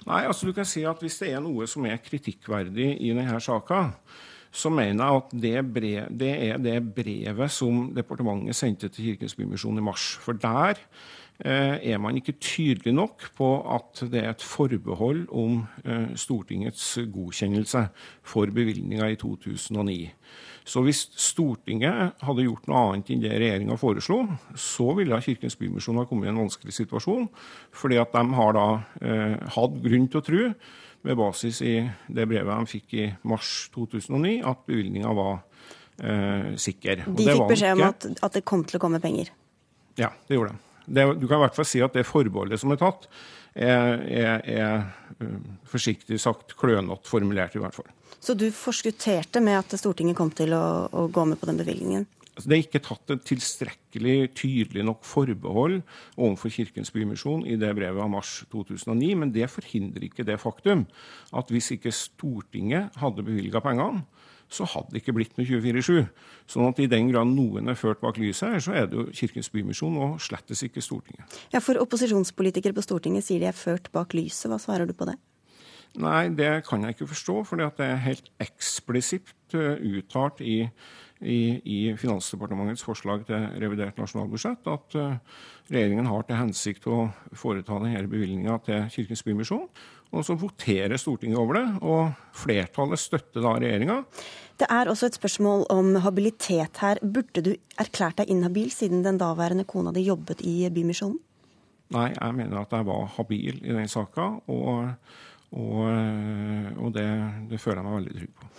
Nei, 0.06 0.24
altså 0.26 0.48
du 0.48 0.54
kan 0.56 0.68
si 0.68 0.86
at 0.88 1.02
Hvis 1.02 1.20
det 1.22 1.34
er 1.34 1.44
noe 1.44 1.68
som 1.70 1.86
er 1.90 2.02
kritikkverdig 2.04 2.96
i 3.02 3.12
denne 3.16 3.40
saka, 3.44 3.88
så 4.56 4.72
mener 4.72 5.04
jeg 5.04 5.22
at 5.22 5.36
det, 5.44 5.56
brev, 5.76 6.08
det, 6.16 6.32
er 6.48 6.62
det 6.64 6.78
brevet 6.96 7.52
som 7.52 7.90
departementet 7.96 8.56
sendte 8.56 8.90
til 8.90 9.12
Kirkens 9.12 9.36
Bymisjon 9.36 9.82
i 9.82 9.84
mars. 9.84 10.14
For 10.24 10.38
der 10.40 10.80
er 11.40 12.00
man 12.00 12.16
ikke 12.16 12.38
tydelig 12.40 12.94
nok 12.96 13.26
på 13.36 13.50
at 13.76 14.06
det 14.12 14.22
er 14.22 14.30
et 14.32 14.44
forbehold 14.46 15.26
om 15.36 15.66
eh, 15.84 16.14
Stortingets 16.16 16.94
godkjennelse 17.12 17.82
for 18.24 18.52
bevilgninga 18.56 19.10
i 19.12 19.18
2009. 19.20 19.98
Så 20.66 20.82
hvis 20.82 21.04
Stortinget 21.22 22.16
hadde 22.26 22.46
gjort 22.48 22.66
noe 22.70 22.80
annet 22.88 23.12
enn 23.14 23.22
det 23.22 23.36
regjeringa 23.36 23.78
foreslo, 23.78 24.24
så 24.58 24.88
ville 24.98 25.20
Kirkens 25.22 25.58
Bymisjon 25.60 26.00
ha 26.02 26.08
kommet 26.10 26.30
i 26.30 26.34
en 26.34 26.42
vanskelig 26.42 26.74
situasjon. 26.74 27.28
Fordi 27.76 28.00
at 28.02 28.16
de 28.16 28.24
har 28.40 28.58
da 28.58 28.66
eh, 29.04 29.36
hatt 29.58 29.78
grunn 29.84 30.10
til 30.10 30.22
å 30.22 30.26
tro, 30.26 30.50
med 31.06 31.20
basis 31.20 31.60
i 31.62 31.76
det 32.10 32.26
brevet 32.26 32.50
de 32.50 32.72
fikk 32.72 32.96
i 32.98 33.04
mars 33.30 33.68
2009, 33.76 34.40
at 34.42 34.64
bevilgninga 34.66 35.12
var 35.14 35.36
eh, 36.02 36.56
sikker. 36.58 37.06
De 37.06 37.28
fikk 37.30 37.46
beskjed 37.52 37.78
om 37.78 37.86
at, 37.92 38.08
at, 38.16 38.32
det 38.34 38.42
kom 38.48 38.66
til 38.66 38.80
å 38.80 38.86
komme 38.88 39.02
penger? 39.04 39.30
Ja, 40.02 40.10
det 40.26 40.40
gjorde 40.40 40.56
de. 40.56 40.65
Det, 40.86 41.06
du 41.20 41.28
kan 41.28 41.40
i 41.40 41.46
hvert 41.46 41.58
fall 41.58 41.68
si 41.68 41.82
at 41.84 41.96
det 41.96 42.06
forbeholdet 42.08 42.62
som 42.62 42.74
er 42.74 42.82
tatt, 42.82 43.08
er, 43.56 44.02
er, 44.12 44.42
er 44.52 45.24
uh, 45.24 45.38
forsiktig 45.72 46.20
sagt 46.22 46.58
klønete 46.60 47.08
formulert, 47.08 47.56
i 47.56 47.64
hvert 47.64 47.78
fall. 47.78 47.88
Så 48.20 48.36
du 48.38 48.50
forskutterte 48.54 49.42
med 49.44 49.60
at 49.62 49.78
Stortinget 49.80 50.18
kom 50.18 50.32
til 50.36 50.56
å, 50.58 50.66
å 50.92 51.08
gå 51.14 51.26
med 51.30 51.40
på 51.40 51.50
den 51.50 51.62
bevilgningen? 51.62 52.08
Altså, 52.36 52.50
det 52.52 52.56
er 52.56 52.64
ikke 52.66 52.84
tatt 52.84 53.12
et 53.14 53.22
tilstrekkelig 53.30 54.16
tydelig 54.36 54.84
nok 54.84 55.06
forbehold 55.08 55.78
overfor 56.18 56.52
Kirkens 56.52 56.92
Bymisjon 56.92 57.46
i 57.48 57.56
det 57.60 57.70
brevet 57.78 58.02
av 58.04 58.12
mars 58.12 58.42
2009, 58.52 59.14
men 59.22 59.32
det 59.32 59.48
forhindrer 59.54 60.10
ikke 60.10 60.26
det 60.28 60.36
faktum 60.42 60.84
at 61.32 61.54
hvis 61.54 61.72
ikke 61.78 61.96
Stortinget 61.96 62.98
hadde 63.00 63.24
bevilga 63.24 63.64
pengene, 63.64 64.04
så 64.56 64.68
hadde 64.72 64.94
det 64.96 65.04
ikke 65.04 65.16
blitt 65.18 65.36
noe 65.38 65.46
24-7. 65.48 66.08
Sånn 66.52 66.68
at 66.70 66.82
i 66.82 66.90
den 66.92 67.12
grad 67.12 67.30
noen 67.32 67.72
er 67.72 67.80
ført 67.80 68.02
bak 68.04 68.20
lyset 68.22 68.56
her, 68.56 68.64
så 68.64 68.76
er 68.76 68.90
det 68.90 69.00
jo 69.00 69.06
Kirkens 69.16 69.52
Bymisjon 69.54 70.00
og 70.02 70.18
slettes 70.24 70.64
ikke 70.66 70.84
Stortinget. 70.84 71.40
Ja, 71.54 71.62
For 71.64 71.80
opposisjonspolitikere 71.84 72.76
på 72.76 72.86
Stortinget 72.86 73.28
sier 73.28 73.44
de 73.44 73.52
er 73.52 73.58
ført 73.58 73.92
bak 73.96 74.16
lyset. 74.18 74.50
Hva 74.52 74.62
svarer 74.62 74.90
du 74.90 74.96
på 74.98 75.08
det? 75.10 75.18
Nei, 76.02 76.28
det 76.36 76.66
kan 76.68 76.84
jeg 76.84 76.96
ikke 76.96 77.08
forstå, 77.08 77.42
for 77.48 77.60
det 77.62 77.86
er 77.86 78.02
helt 78.04 78.28
eksplisitt 78.44 79.56
eh, 79.56 79.80
uttalt 79.96 80.42
i, 80.44 80.58
i, 81.24 81.40
i, 81.64 81.78
Finansdepartementets 82.00 82.84
forslag 82.84 83.24
til 83.30 83.46
revidert 83.64 84.00
nasjonalbudsjett 84.02 84.68
at 84.68 84.98
uh, 85.00 85.38
regjeringen 85.72 86.10
har 86.12 86.26
til 86.28 86.42
hensikt 86.42 86.90
å 86.92 87.06
foreta 87.32 87.80
denne 87.80 88.04
bevilgninga 88.12 88.58
til 88.66 88.90
Kirkens 88.92 89.24
Bymisjon. 89.24 89.70
Og 90.16 90.24
så 90.24 90.38
voterer 90.40 90.96
Stortinget 91.00 91.40
over 91.42 91.60
det, 91.60 91.66
og 91.84 92.40
flertallet 92.40 93.02
støtter 93.02 93.44
da 93.44 93.58
regjeringa. 93.60 94.00
Det 94.56 94.68
er 94.72 94.88
også 94.88 95.10
et 95.10 95.18
spørsmål 95.20 95.66
om 95.74 95.96
habilitet 96.06 96.80
her. 96.80 97.02
Burde 97.04 97.44
du 97.44 97.52
erklært 97.82 98.22
deg 98.22 98.32
inhabil 98.32 98.72
siden 98.72 99.04
den 99.04 99.20
daværende 99.20 99.68
kona 99.68 99.92
di 99.96 100.06
jobbet 100.08 100.46
i 100.48 100.62
Bymisjonen? 100.72 101.20
Nei, 101.94 102.10
jeg 102.16 102.36
mener 102.38 102.64
at 102.64 102.74
jeg 102.74 102.88
var 102.88 103.10
habil 103.18 103.60
i 103.60 103.76
den 103.76 103.92
saka, 103.92 104.32
og, 104.50 104.88
og, 105.54 105.82
og 106.80 106.94
det, 106.96 107.06
det, 107.52 107.60
føler 107.62 107.82
jeg 107.82 107.86
meg 107.86 107.98
veldig 108.00 108.16
trygg 108.16 108.32
på. 108.40 108.50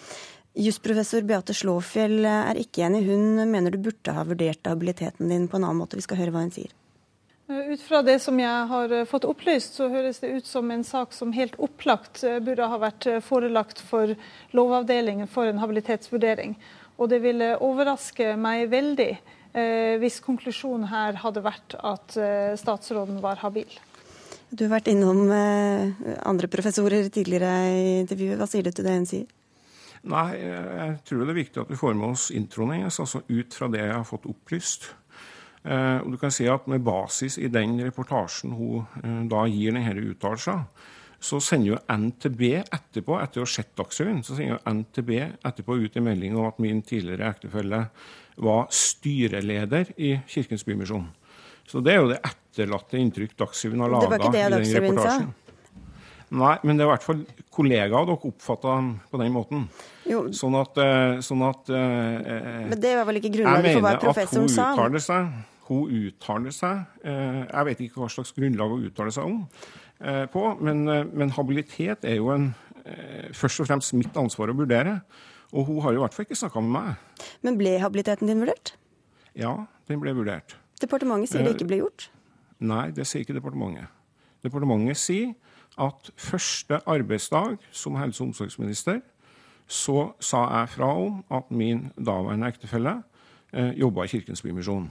Jusprofessor 0.66 1.25
Beate 1.28 1.56
Slåfjell 1.56 2.28
er 2.28 2.60
ikke 2.60 2.86
enig. 2.86 3.02
Hun 3.08 3.42
mener 3.50 3.75
du 3.75 3.80
burde 3.88 4.14
ha 4.16 4.25
vurdert 4.25 4.68
habiliteten 4.68 5.32
din 5.32 5.48
på 5.50 5.58
en 5.58 5.66
annen 5.66 5.82
måte. 5.82 5.98
Vi 5.98 6.04
skal 6.06 6.20
høre 6.20 6.32
hva 6.36 6.44
hun 6.44 6.54
sier. 6.54 6.70
Eh, 7.49 7.73
ut 7.73 7.83
fra 7.83 8.03
det 8.03 8.19
som 8.19 8.38
jeg 8.41 8.67
har 8.71 8.93
eh, 8.93 9.07
fått 9.07 9.26
opplyst, 9.29 9.79
så 9.79 9.87
høres 9.91 10.19
det 10.23 10.33
ut 10.35 10.47
som 10.47 10.71
en 10.71 10.83
sak 10.85 11.15
som 11.15 11.35
helt 11.37 11.55
opplagt 11.62 12.25
eh, 12.26 12.41
burde 12.43 12.67
ha 12.67 12.79
vært 12.83 13.07
forelagt 13.23 13.83
for 13.87 14.17
Lovavdelingen 14.57 15.31
for 15.31 15.47
en 15.47 15.62
habilitetsvurdering. 15.62 16.57
Og 16.97 17.11
det 17.12 17.21
ville 17.23 17.55
overraske 17.62 18.35
meg 18.41 18.71
veldig 18.73 19.15
hvis 19.57 20.19
konklusjonen 20.21 20.91
her 20.91 21.17
hadde 21.23 21.41
vært 21.41 21.79
at 21.81 22.12
statsråden 22.61 23.23
var 23.25 23.38
habil. 23.41 23.71
Du 24.53 24.67
har 24.67 24.75
vært 24.75 24.91
innom 24.93 25.23
andre 25.33 26.50
professorer 26.53 27.09
tidligere 27.09 27.55
i 27.73 27.87
intervjuet. 28.03 28.37
Hva 28.37 28.49
sier 28.50 28.67
du 28.67 28.69
til 28.69 28.85
det 28.85 28.99
hun 28.99 29.09
sier? 29.09 29.25
Nei, 30.12 30.26
jeg 30.37 30.99
tror 31.09 31.25
det 31.25 31.33
er 31.33 31.41
viktig 31.41 31.62
at 31.62 31.73
vi 31.73 31.81
får 31.81 31.97
med 31.97 32.19
oss 32.19 32.26
introen 32.37 32.75
hennes, 32.76 33.00
altså 33.00 33.25
ut 33.25 33.57
fra 33.57 33.71
det 33.73 33.81
jeg 33.81 33.97
har 33.97 34.05
fått 34.12 34.29
opplyst. 34.29 34.91
Eh, 35.66 35.99
og 36.04 36.12
du 36.14 36.18
kan 36.20 36.30
si 36.30 36.46
at 36.46 36.66
Med 36.70 36.85
basis 36.87 37.40
i 37.42 37.49
den 37.50 37.75
reportasjen 37.82 38.54
hun 38.54 38.85
eh, 39.02 39.23
da 39.30 39.46
gir 39.50 39.75
denne 39.75 40.04
uttalelsen, 40.12 40.66
så 41.26 41.40
sender 41.42 41.73
jo 41.73 41.78
NTB 41.90 42.42
etterpå, 42.61 43.16
etter 43.18 43.40
å 43.40 43.46
ha 43.46 43.50
sett 43.50 43.73
Dagsrevyen, 43.78 44.20
så 44.23 44.37
sender 44.37 44.54
jo 44.54 44.75
NTB 44.76 45.11
etterpå 45.49 45.78
ut 45.80 45.96
en 45.96 46.06
melding 46.06 46.37
om 46.37 46.46
at 46.46 46.61
min 46.62 46.82
tidligere 46.87 47.32
ektefelle 47.32 47.87
var 48.44 48.68
styreleder 48.70 49.94
i 49.96 50.12
Kirkens 50.28 50.62
Bymisjon. 50.68 51.08
Så 51.66 51.80
det 51.82 51.96
er 51.96 52.04
jo 52.04 52.12
det 52.12 52.20
etterlatte 52.20 53.00
inntrykk 53.00 53.35
Dagsrevyen 53.40 53.82
har 53.82 53.96
laga 53.96 54.20
i 54.20 54.30
den 54.37 54.68
reportasjen. 54.76 55.35
Nei, 56.37 56.54
men 56.66 56.76
det 56.76 56.85
er 56.85 56.88
i 56.88 56.92
hvert 56.92 57.06
fall 57.06 57.20
kollegaer 57.54 58.06
dere 58.06 58.30
oppfatta 58.30 58.76
på 59.11 59.18
den 59.23 59.35
måten. 59.35 59.66
Jo. 60.06 60.25
Sånn 60.37 60.54
at, 60.61 60.78
eh, 60.82 61.18
sånn 61.25 61.42
at 61.49 61.70
Men 61.73 62.78
det 62.82 62.96
var 63.00 63.08
vel 63.08 63.23
ikke 63.23 63.35
grunnlaget 63.40 63.78
for 63.80 63.88
hva 63.88 63.99
professoren 64.04 64.50
sa? 64.52 64.70
Jeg 64.70 64.76
mener 64.76 64.76
at 64.76 64.76
hun 64.76 64.85
uttaler 64.85 65.06
seg 65.08 65.54
hun 65.68 65.92
uttaler 66.06 66.54
seg 66.54 66.85
eh, 67.06 67.42
Jeg 67.44 67.68
vet 67.68 67.82
ikke 67.87 68.02
hva 68.02 68.08
slags 68.12 68.32
grunnlag 68.37 68.73
hun 68.73 68.87
uttaler 68.88 69.14
seg 69.14 69.28
om 69.28 69.38
eh, 70.00 70.25
på, 70.32 70.44
men, 70.61 70.85
eh, 70.92 71.04
men, 71.11 71.32
habilitet 71.37 72.06
er 72.06 72.20
jo 72.20 72.30
en, 72.35 72.52
først 73.35 73.64
og 73.64 73.66
fremst 73.66 73.96
mitt 73.99 74.14
ansvar 74.14 74.52
å 74.52 74.54
vurdere. 74.54 75.00
Og 75.50 75.66
hun 75.66 75.80
har 75.82 75.94
jo 75.94 75.99
i 75.99 76.02
hvert 76.04 76.14
fall 76.14 76.26
ikke 76.26 76.38
snakka 76.38 76.61
med 76.62 76.70
meg. 76.76 77.25
Men 77.42 77.56
ble 77.58 77.73
habiliteten 77.82 78.30
din 78.30 78.44
vurdert? 78.44 78.76
Ja, 79.35 79.56
den 79.90 79.99
ble 80.02 80.14
vurdert. 80.14 80.54
Departementet 80.78 81.32
sier 81.32 81.42
det 81.42 81.56
ikke 81.56 81.66
ble 81.66 81.80
gjort? 81.80 82.06
Nei, 82.62 82.92
det 82.94 83.08
sier 83.08 83.25
ikke 83.25 83.35
departementet. 83.37 83.90
Departementet 84.46 85.00
sier 85.00 85.35
at 85.82 86.11
første 86.16 86.78
arbeidsdag 86.87 87.58
som 87.75 87.99
helse- 87.99 88.23
og 88.23 88.30
omsorgsminister 88.30 89.02
så 89.66 90.12
sa 90.23 90.44
jeg 90.61 90.68
fra 90.76 90.92
om 90.94 91.25
at 91.30 91.50
min 91.50 91.90
daværende 91.99 92.49
ektefelle 92.49 93.00
eh, 93.52 93.75
jobba 93.78 94.04
i 94.06 94.12
Kirkens 94.12 94.42
Bymisjon. 94.42 94.87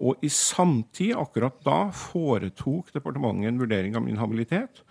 Og 0.00 0.22
i 0.24 0.30
samtid, 0.32 1.12
akkurat 1.20 1.58
da, 1.66 1.82
foretok 1.92 2.92
departementet 2.94 3.50
en 3.50 3.60
vurdering 3.60 3.98
av 3.98 4.04
min 4.06 4.20
habilitet. 4.20 4.82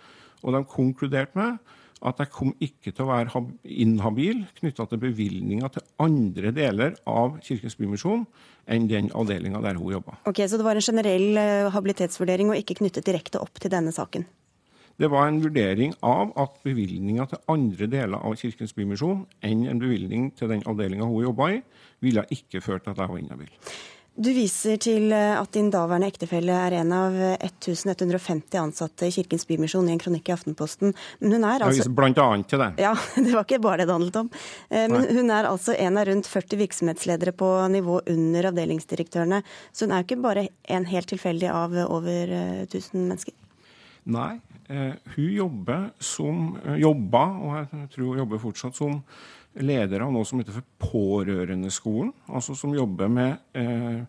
Og 0.44 0.54
de 0.54 0.62
konkluderte 0.70 1.38
med 1.38 1.58
at 2.06 2.20
jeg 2.22 2.32
kom 2.32 2.52
ikke 2.64 2.94
til 2.94 3.04
å 3.04 3.10
være 3.10 3.42
inhabil 3.84 4.44
knytta 4.56 4.86
til 4.88 5.02
bevilgninger 5.02 5.72
til 5.74 5.84
andre 6.00 6.52
deler 6.56 6.96
av 7.10 7.36
Kirkens 7.44 7.76
Bymisjon 7.76 8.24
enn 8.70 8.88
den 8.88 9.10
avdelinga 9.16 9.60
der 9.64 9.76
hun 9.76 9.92
jobba. 9.92 10.16
Ok, 10.30 10.40
Så 10.48 10.56
det 10.56 10.64
var 10.64 10.78
en 10.78 10.86
generell 10.86 11.36
eh, 11.36 11.68
habilitetsvurdering 11.74 12.52
og 12.52 12.60
ikke 12.60 12.78
knyttet 12.80 13.04
direkte 13.04 13.42
opp 13.42 13.60
til 13.60 13.72
denne 13.72 13.92
saken? 13.92 14.24
Det 15.00 15.08
var 15.08 15.28
en 15.28 15.40
vurdering 15.40 15.94
av 16.04 16.32
at 16.40 16.58
bevilgninger 16.64 17.28
til 17.28 17.44
andre 17.52 17.86
deler 17.88 18.20
av 18.20 18.36
Kirkens 18.36 18.74
Bymisjon 18.76 19.22
enn 19.44 19.64
en 19.68 19.80
bevilgning 19.80 20.28
til 20.36 20.52
den 20.52 20.64
avdelinga 20.68 21.08
hun 21.08 21.24
jobba 21.24 21.54
i, 21.54 21.62
ville 22.04 22.26
ikke 22.32 22.60
ført 22.64 22.84
til 22.84 22.92
at 22.92 23.00
jeg 23.00 23.12
var 23.12 23.20
inhabil. 23.20 23.48
Du 24.20 24.28
viser 24.36 24.76
til 24.80 25.12
eh, 25.16 25.36
at 25.36 25.52
din 25.56 25.70
daværende 25.72 26.08
ektefelle 26.10 26.52
er 26.52 26.78
en 26.80 26.92
av 26.92 27.14
1150 27.40 28.58
ansatte 28.60 29.08
i 29.08 29.14
Kirkens 29.14 29.46
Bymisjon 29.48 29.88
i 29.88 29.94
en 29.94 30.02
kronikk 30.02 30.28
i 30.28 30.34
Aftenposten. 30.34 30.92
Men 31.20 31.36
hun 31.36 31.46
er 31.48 31.64
altså... 31.64 31.88
Blant 31.96 32.20
annet 32.20 32.48
til 32.50 32.60
det. 32.60 32.72
Ja, 32.84 32.92
det 33.16 33.32
var 33.32 33.44
ikke 33.44 33.60
bare 33.64 33.82
det 33.82 33.90
det 33.90 33.96
handlet 33.96 34.16
om. 34.16 34.30
Eh, 34.68 34.86
men 34.88 35.04
Nei. 35.04 35.16
hun 35.16 35.32
er 35.34 35.48
altså 35.48 35.74
en 35.74 35.98
av 35.98 36.06
rundt 36.08 36.28
40 36.30 36.60
virksomhetsledere 36.60 37.34
på 37.36 37.48
nivå 37.72 38.00
under 38.06 38.50
avdelingsdirektørene. 38.50 39.42
Så 39.72 39.86
hun 39.86 39.94
er 39.94 40.02
jo 40.02 40.08
ikke 40.10 40.22
bare 40.24 40.46
en 40.70 40.88
helt 40.90 41.10
tilfeldig 41.10 41.50
av 41.52 41.76
over 41.88 42.34
1000 42.68 42.76
eh, 42.76 43.00
mennesker? 43.00 43.36
Nei, 44.10 44.40
hun 44.70 45.30
jobber 45.34 45.88
som, 45.98 46.54
jobba, 46.78 47.22
og 47.42 47.54
jeg 47.58 47.88
tror 47.94 48.10
hun 48.12 48.20
jobber 48.22 48.42
fortsatt 48.42 48.78
som 48.78 49.00
leder 49.58 50.04
av 50.04 50.12
noe 50.14 50.26
som 50.28 50.40
heter 50.40 50.54
for 50.54 50.90
Pårørendeskolen. 50.90 52.12
Altså 52.30 52.54
som 52.58 52.74
jobber 52.76 53.10
med 53.10 53.58
eh, 53.58 54.04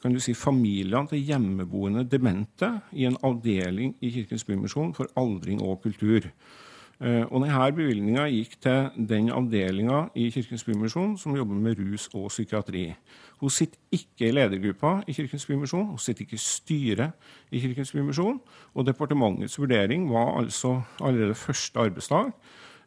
kan 0.00 0.14
du 0.14 0.20
si, 0.22 0.34
familiene 0.34 1.06
til 1.10 1.22
hjemmeboende 1.28 2.06
demente 2.08 2.72
i 2.96 3.06
en 3.08 3.18
avdeling 3.26 3.94
i 4.00 4.12
Kirkens 4.14 4.46
Bymisjon 4.48 4.94
for 4.96 5.12
aldring 5.20 5.60
og 5.62 5.82
kultur. 5.84 6.30
Eh, 7.00 7.24
og 7.24 7.40
denne 7.40 7.72
Bevilgninga 7.72 8.26
gikk 8.28 8.58
til 8.60 9.06
den 9.08 9.30
avdelinga 9.32 10.02
i 10.14 10.28
Kirkens 10.34 10.64
Bymisjon 10.64 11.16
som 11.18 11.36
jobber 11.36 11.56
med 11.56 11.78
rus 11.80 12.08
og 12.12 12.28
psykiatri. 12.28 12.90
Hun 13.40 13.50
sitter 13.50 13.78
ikke 13.96 14.28
i 14.28 14.34
ledergruppa 14.36 14.98
i 15.08 15.16
Kirkens 15.16 15.46
Bymisjon, 15.48 15.86
hun 15.94 15.98
sitter 15.98 16.26
ikke 16.26 16.36
i 16.36 16.44
styret 16.44 17.12
i 17.50 17.60
Kirkens 17.60 17.92
Bymisjon. 17.96 18.40
Og 18.74 18.86
departementets 18.86 19.58
vurdering 19.58 20.10
var 20.12 20.36
altså 20.42 20.82
allerede 21.00 21.34
første 21.34 21.80
arbeidsdag 21.80 22.34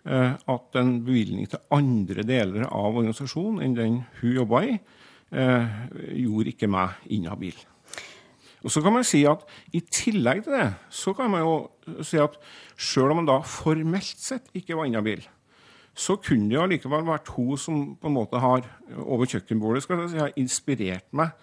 Eh, 0.03 0.33
at 0.35 0.75
en 0.75 0.97
bevilgning 1.05 1.47
til 1.47 1.61
andre 1.71 2.25
deler 2.27 2.65
av 2.67 2.97
organisasjonen 2.99 3.61
enn 3.63 3.75
den 3.77 4.01
hun 4.19 4.33
jobba 4.35 4.59
i, 4.67 4.73
eh, 5.31 5.77
gjorde 6.19 6.51
ikke 6.51 6.67
meg 6.67 6.97
inhabil. 7.07 7.55
Og 8.63 8.71
så 8.71 8.81
kan 8.83 8.95
man 8.95 9.05
si 9.07 9.25
at 9.27 9.43
I 9.75 9.83
tillegg 9.83 10.45
til 10.45 10.55
det 10.55 10.69
så 10.93 11.13
kan 11.17 11.31
man 11.31 11.43
jo 11.43 12.03
si 12.05 12.19
at 12.21 12.37
selv 12.79 13.11
om 13.11 13.21
man 13.21 13.29
da 13.29 13.41
formelt 13.45 14.19
sett 14.19 14.47
ikke 14.55 14.77
var 14.79 14.87
inhabil, 14.87 15.23
så 15.93 16.15
kunne 16.17 16.49
det 16.49 16.61
allikevel 16.61 17.03
vært 17.05 17.29
hun 17.35 17.59
som 17.59 17.81
på 17.99 18.09
en 18.09 18.15
måte 18.15 18.39
har 18.41 18.65
over 19.03 19.29
kjøkkenbordet 19.29 19.83
skal 19.83 20.01
jeg 20.01 20.13
si, 20.13 20.21
har 20.23 20.39
inspirert 20.39 21.05
meg 21.13 21.35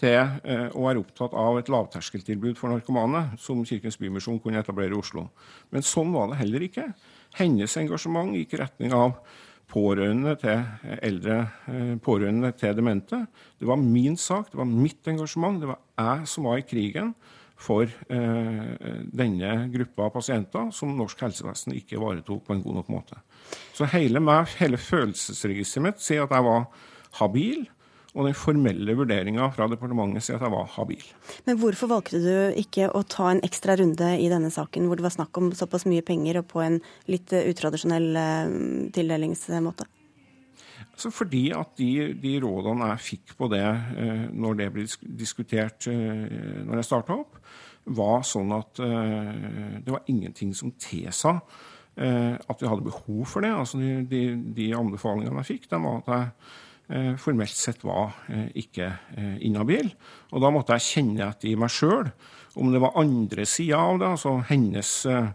til 0.00 0.16
eh, 0.18 0.68
å 0.72 0.86
være 0.88 1.02
opptatt 1.04 1.36
av 1.38 1.60
et 1.60 1.70
lavterskeltilbud 1.70 2.56
for 2.58 2.72
narkomane, 2.72 3.36
som 3.38 3.60
Kirkens 3.68 4.00
Bymisjon 4.00 4.40
kunne 4.42 4.58
etablere 4.58 4.96
i 4.96 4.98
Oslo. 4.98 5.28
Men 5.70 5.86
sånn 5.86 6.10
var 6.14 6.32
det 6.32 6.40
heller 6.40 6.64
ikke. 6.66 6.88
Hennes 7.38 7.76
engasjement 7.78 8.34
gikk 8.34 8.56
i 8.56 8.62
retning 8.64 8.96
av 8.96 9.20
pårørende 9.72 10.34
til 10.40 10.98
eldre 11.02 11.38
eh, 11.70 11.94
pårørende 12.02 12.52
til 12.58 12.76
demente. 12.76 13.24
Det 13.58 13.68
var 13.68 13.80
min 13.80 14.16
sak, 14.20 14.50
det 14.52 14.60
var 14.60 14.68
mitt 14.68 15.08
engasjement. 15.08 15.60
Det 15.62 15.70
var 15.70 15.80
jeg 15.98 16.28
som 16.28 16.48
var 16.48 16.60
i 16.60 16.66
krigen 16.66 17.14
for 17.62 17.86
eh, 17.86 18.72
denne 19.14 19.52
gruppa 19.72 20.08
av 20.08 20.16
pasienter 20.16 20.72
som 20.74 20.96
norsk 20.98 21.22
helsevesen 21.26 21.76
ikke 21.78 21.98
ivaretok 21.98 22.42
på 22.46 22.56
en 22.56 22.64
god 22.64 22.80
nok 22.80 22.90
måte. 22.92 23.20
Så 23.76 23.88
hele, 23.92 24.22
meg, 24.22 24.50
hele 24.60 24.80
følelsesregisteret 24.80 25.86
mitt 25.86 26.02
sier 26.02 26.26
at 26.26 26.34
jeg 26.34 26.46
var 26.48 26.66
habil. 27.20 27.64
Og 28.12 28.26
den 28.28 28.36
formelle 28.36 28.92
vurderinga 28.96 29.46
fra 29.54 29.66
departementet 29.72 30.26
sier 30.26 30.36
at 30.36 30.44
jeg 30.44 30.52
var 30.52 30.68
habil. 30.74 31.04
Men 31.46 31.56
hvorfor 31.62 31.88
valgte 31.88 32.20
du 32.20 32.58
ikke 32.60 32.90
å 32.92 33.00
ta 33.08 33.30
en 33.30 33.40
ekstra 33.44 33.76
runde 33.80 34.10
i 34.20 34.28
denne 34.28 34.50
saken, 34.52 34.84
hvor 34.88 35.00
det 35.00 35.06
var 35.06 35.14
snakk 35.14 35.38
om 35.40 35.48
såpass 35.56 35.86
mye 35.88 36.04
penger 36.04 36.42
og 36.42 36.50
på 36.50 36.60
en 36.60 36.76
litt 37.08 37.32
eh, 37.32 37.48
utradisjonell 37.48 38.08
eh, 38.20 38.52
tildelingsmåte? 38.92 39.88
Altså 40.92 41.08
fordi 41.14 41.46
at 41.56 41.72
de, 41.80 42.12
de, 42.20 42.34
rådene 42.44 42.90
jeg 42.90 43.04
fikk 43.06 43.32
på 43.38 43.48
det 43.48 43.64
eh, 43.64 44.26
når 44.28 44.58
det 44.60 44.66
ble 44.74 44.84
diskutert 45.22 45.88
når 45.88 46.82
jeg 46.82 46.88
starta 46.90 47.16
opp, 47.16 47.38
var 47.96 48.20
sånn 48.28 48.52
at 48.54 48.78
det 48.78 49.90
var 49.90 50.04
ingenting 50.06 50.52
som 50.54 50.70
tilsa 50.78 51.32
at 51.96 52.60
vi 52.62 52.68
hadde 52.70 52.84
behov 52.86 53.24
for 53.26 53.42
det. 53.42 53.50
Altså 53.50 53.80
de, 53.80 54.04
de, 54.06 54.20
de 54.54 54.68
anbefalingene 54.78 55.42
jeg 55.42 55.48
fikk, 55.48 55.66
de 55.72 55.80
var 55.82 55.98
at 55.98 56.12
jeg 56.12 56.28
formelt 57.20 57.56
sett 57.56 57.84
var 57.86 58.16
eh, 58.28 58.48
ikke 58.62 58.88
eh, 59.16 59.36
inhabil. 59.46 59.92
Og 60.32 60.42
da 60.42 60.50
måtte 60.52 60.76
jeg 60.76 60.88
kjenne 60.88 61.28
etter 61.28 61.52
i 61.52 61.58
meg 61.58 61.72
sjøl 61.72 62.10
om 62.60 62.72
det 62.72 62.82
var 62.82 62.98
andre 63.00 63.46
sider 63.48 63.80
av 63.80 64.00
det, 64.00 64.10
altså 64.12 64.34
hennes 64.50 64.90
eh, 65.08 65.30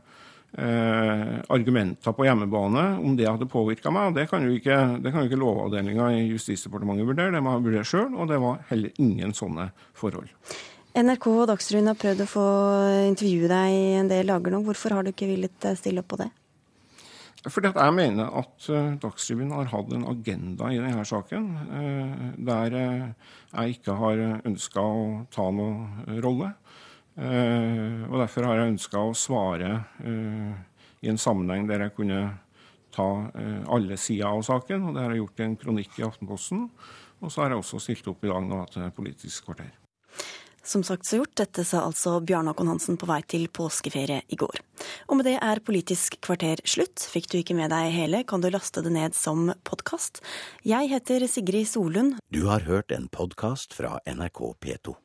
argumenter 1.53 2.13
på 2.13 2.27
hjemmebane, 2.27 2.83
om 3.01 3.15
det 3.17 3.25
hadde 3.25 3.49
påvirka 3.49 3.89
meg. 3.93 4.13
Det 4.13 4.27
kan 4.29 4.45
jo 4.45 4.53
ikke, 4.53 4.77
kan 5.09 5.25
ikke 5.25 5.39
Lovavdelinga 5.41 6.11
i 6.13 6.27
Justisdepartementet 6.29 7.09
vurdere, 7.09 7.33
det 7.33 7.41
må 7.41 7.55
jeg 7.55 7.65
vurdere 7.65 7.89
sjøl. 7.89 8.11
Og 8.13 8.29
det 8.29 8.41
var 8.43 8.61
heller 8.69 9.01
ingen 9.01 9.33
sånne 9.37 9.71
forhold. 9.97 10.29
NRK 10.97 11.27
og 11.33 11.45
Dagsrevyen 11.51 11.91
har 11.91 11.97
prøvd 11.97 12.23
å 12.25 12.29
få 12.29 12.47
intervjue 13.05 13.49
deg 13.49 13.81
en 13.99 14.13
del 14.13 14.29
dager 14.33 14.53
nå. 14.53 14.63
Hvorfor 14.65 14.97
har 14.97 15.05
du 15.05 15.13
ikke 15.13 15.29
villet 15.29 15.71
stille 15.77 16.05
opp 16.05 16.13
på 16.13 16.21
det? 16.21 16.29
Fordi 17.45 17.69
at 17.69 17.77
jeg 17.77 17.93
mener 17.93 18.31
at 18.39 18.65
Dagsrevyen 19.01 19.53
har 19.53 19.69
hatt 19.69 19.91
en 19.93 20.07
agenda 20.09 20.71
i 20.73 20.79
denne 20.81 21.03
saken 21.05 21.45
der 22.47 22.73
jeg 22.73 23.77
ikke 23.77 23.93
har 23.99 24.23
ønska 24.47 24.81
å 24.81 25.03
ta 25.31 25.45
noen 25.53 26.17
rolle. 26.25 26.49
Og 27.17 28.17
derfor 28.23 28.49
har 28.49 28.59
jeg 28.59 28.73
ønska 28.73 29.05
å 29.05 29.13
svare 29.17 29.71
i 30.01 31.11
en 31.11 31.21
sammenheng 31.21 31.69
der 31.69 31.85
jeg 31.85 31.95
kunne 31.99 32.21
ta 32.97 33.07
alle 33.69 33.97
sider 34.01 34.31
av 34.33 34.41
saken. 34.47 34.89
Og 34.89 34.97
det 34.97 35.05
har 35.05 35.13
jeg 35.13 35.21
gjort 35.21 35.39
i 35.39 35.47
en 35.47 35.59
kronikk 35.61 35.99
i 36.01 36.07
Aftenposten. 36.09 36.65
Og 37.21 37.31
så 37.33 37.43
har 37.43 37.53
jeg 37.53 37.61
også 37.61 37.81
stilt 37.81 38.09
opp 38.11 38.25
i 38.25 38.33
dag 38.33 38.43
nå 38.49 38.63
til 38.73 38.89
Politisk 38.97 39.47
kvarter. 39.47 39.71
Som 40.67 40.83
sagt 40.83 41.05
så 41.07 41.21
gjort, 41.21 41.31
dette 41.39 41.63
sa 41.63 41.85
altså 41.87 42.17
Bjarne 42.19 42.51
Håkon 42.51 42.67
Hansen 42.67 42.97
på 42.99 43.07
vei 43.07 43.21
til 43.23 43.45
påskeferie 43.47 44.19
i 44.27 44.35
går. 44.35 44.59
Og 45.07 45.15
med 45.15 45.29
det 45.29 45.37
er 45.39 45.63
Politisk 45.63 46.19
kvarter 46.19 46.59
slutt. 46.67 47.05
Fikk 47.07 47.31
du 47.31 47.37
ikke 47.39 47.55
med 47.55 47.71
deg 47.71 47.93
hele, 47.95 48.25
kan 48.27 48.43
du 48.43 48.49
laste 48.51 48.83
det 48.83 48.91
ned 48.91 49.15
som 49.15 49.47
podkast. 49.63 50.19
Jeg 50.67 50.91
heter 50.91 51.23
Sigrid 51.31 51.71
Solund. 51.71 52.19
Du 52.35 52.43
har 52.51 52.67
hørt 52.67 52.91
en 52.91 53.07
podkast 53.07 53.79
fra 53.79 53.95
NRK 54.03 54.43
P2. 54.59 54.97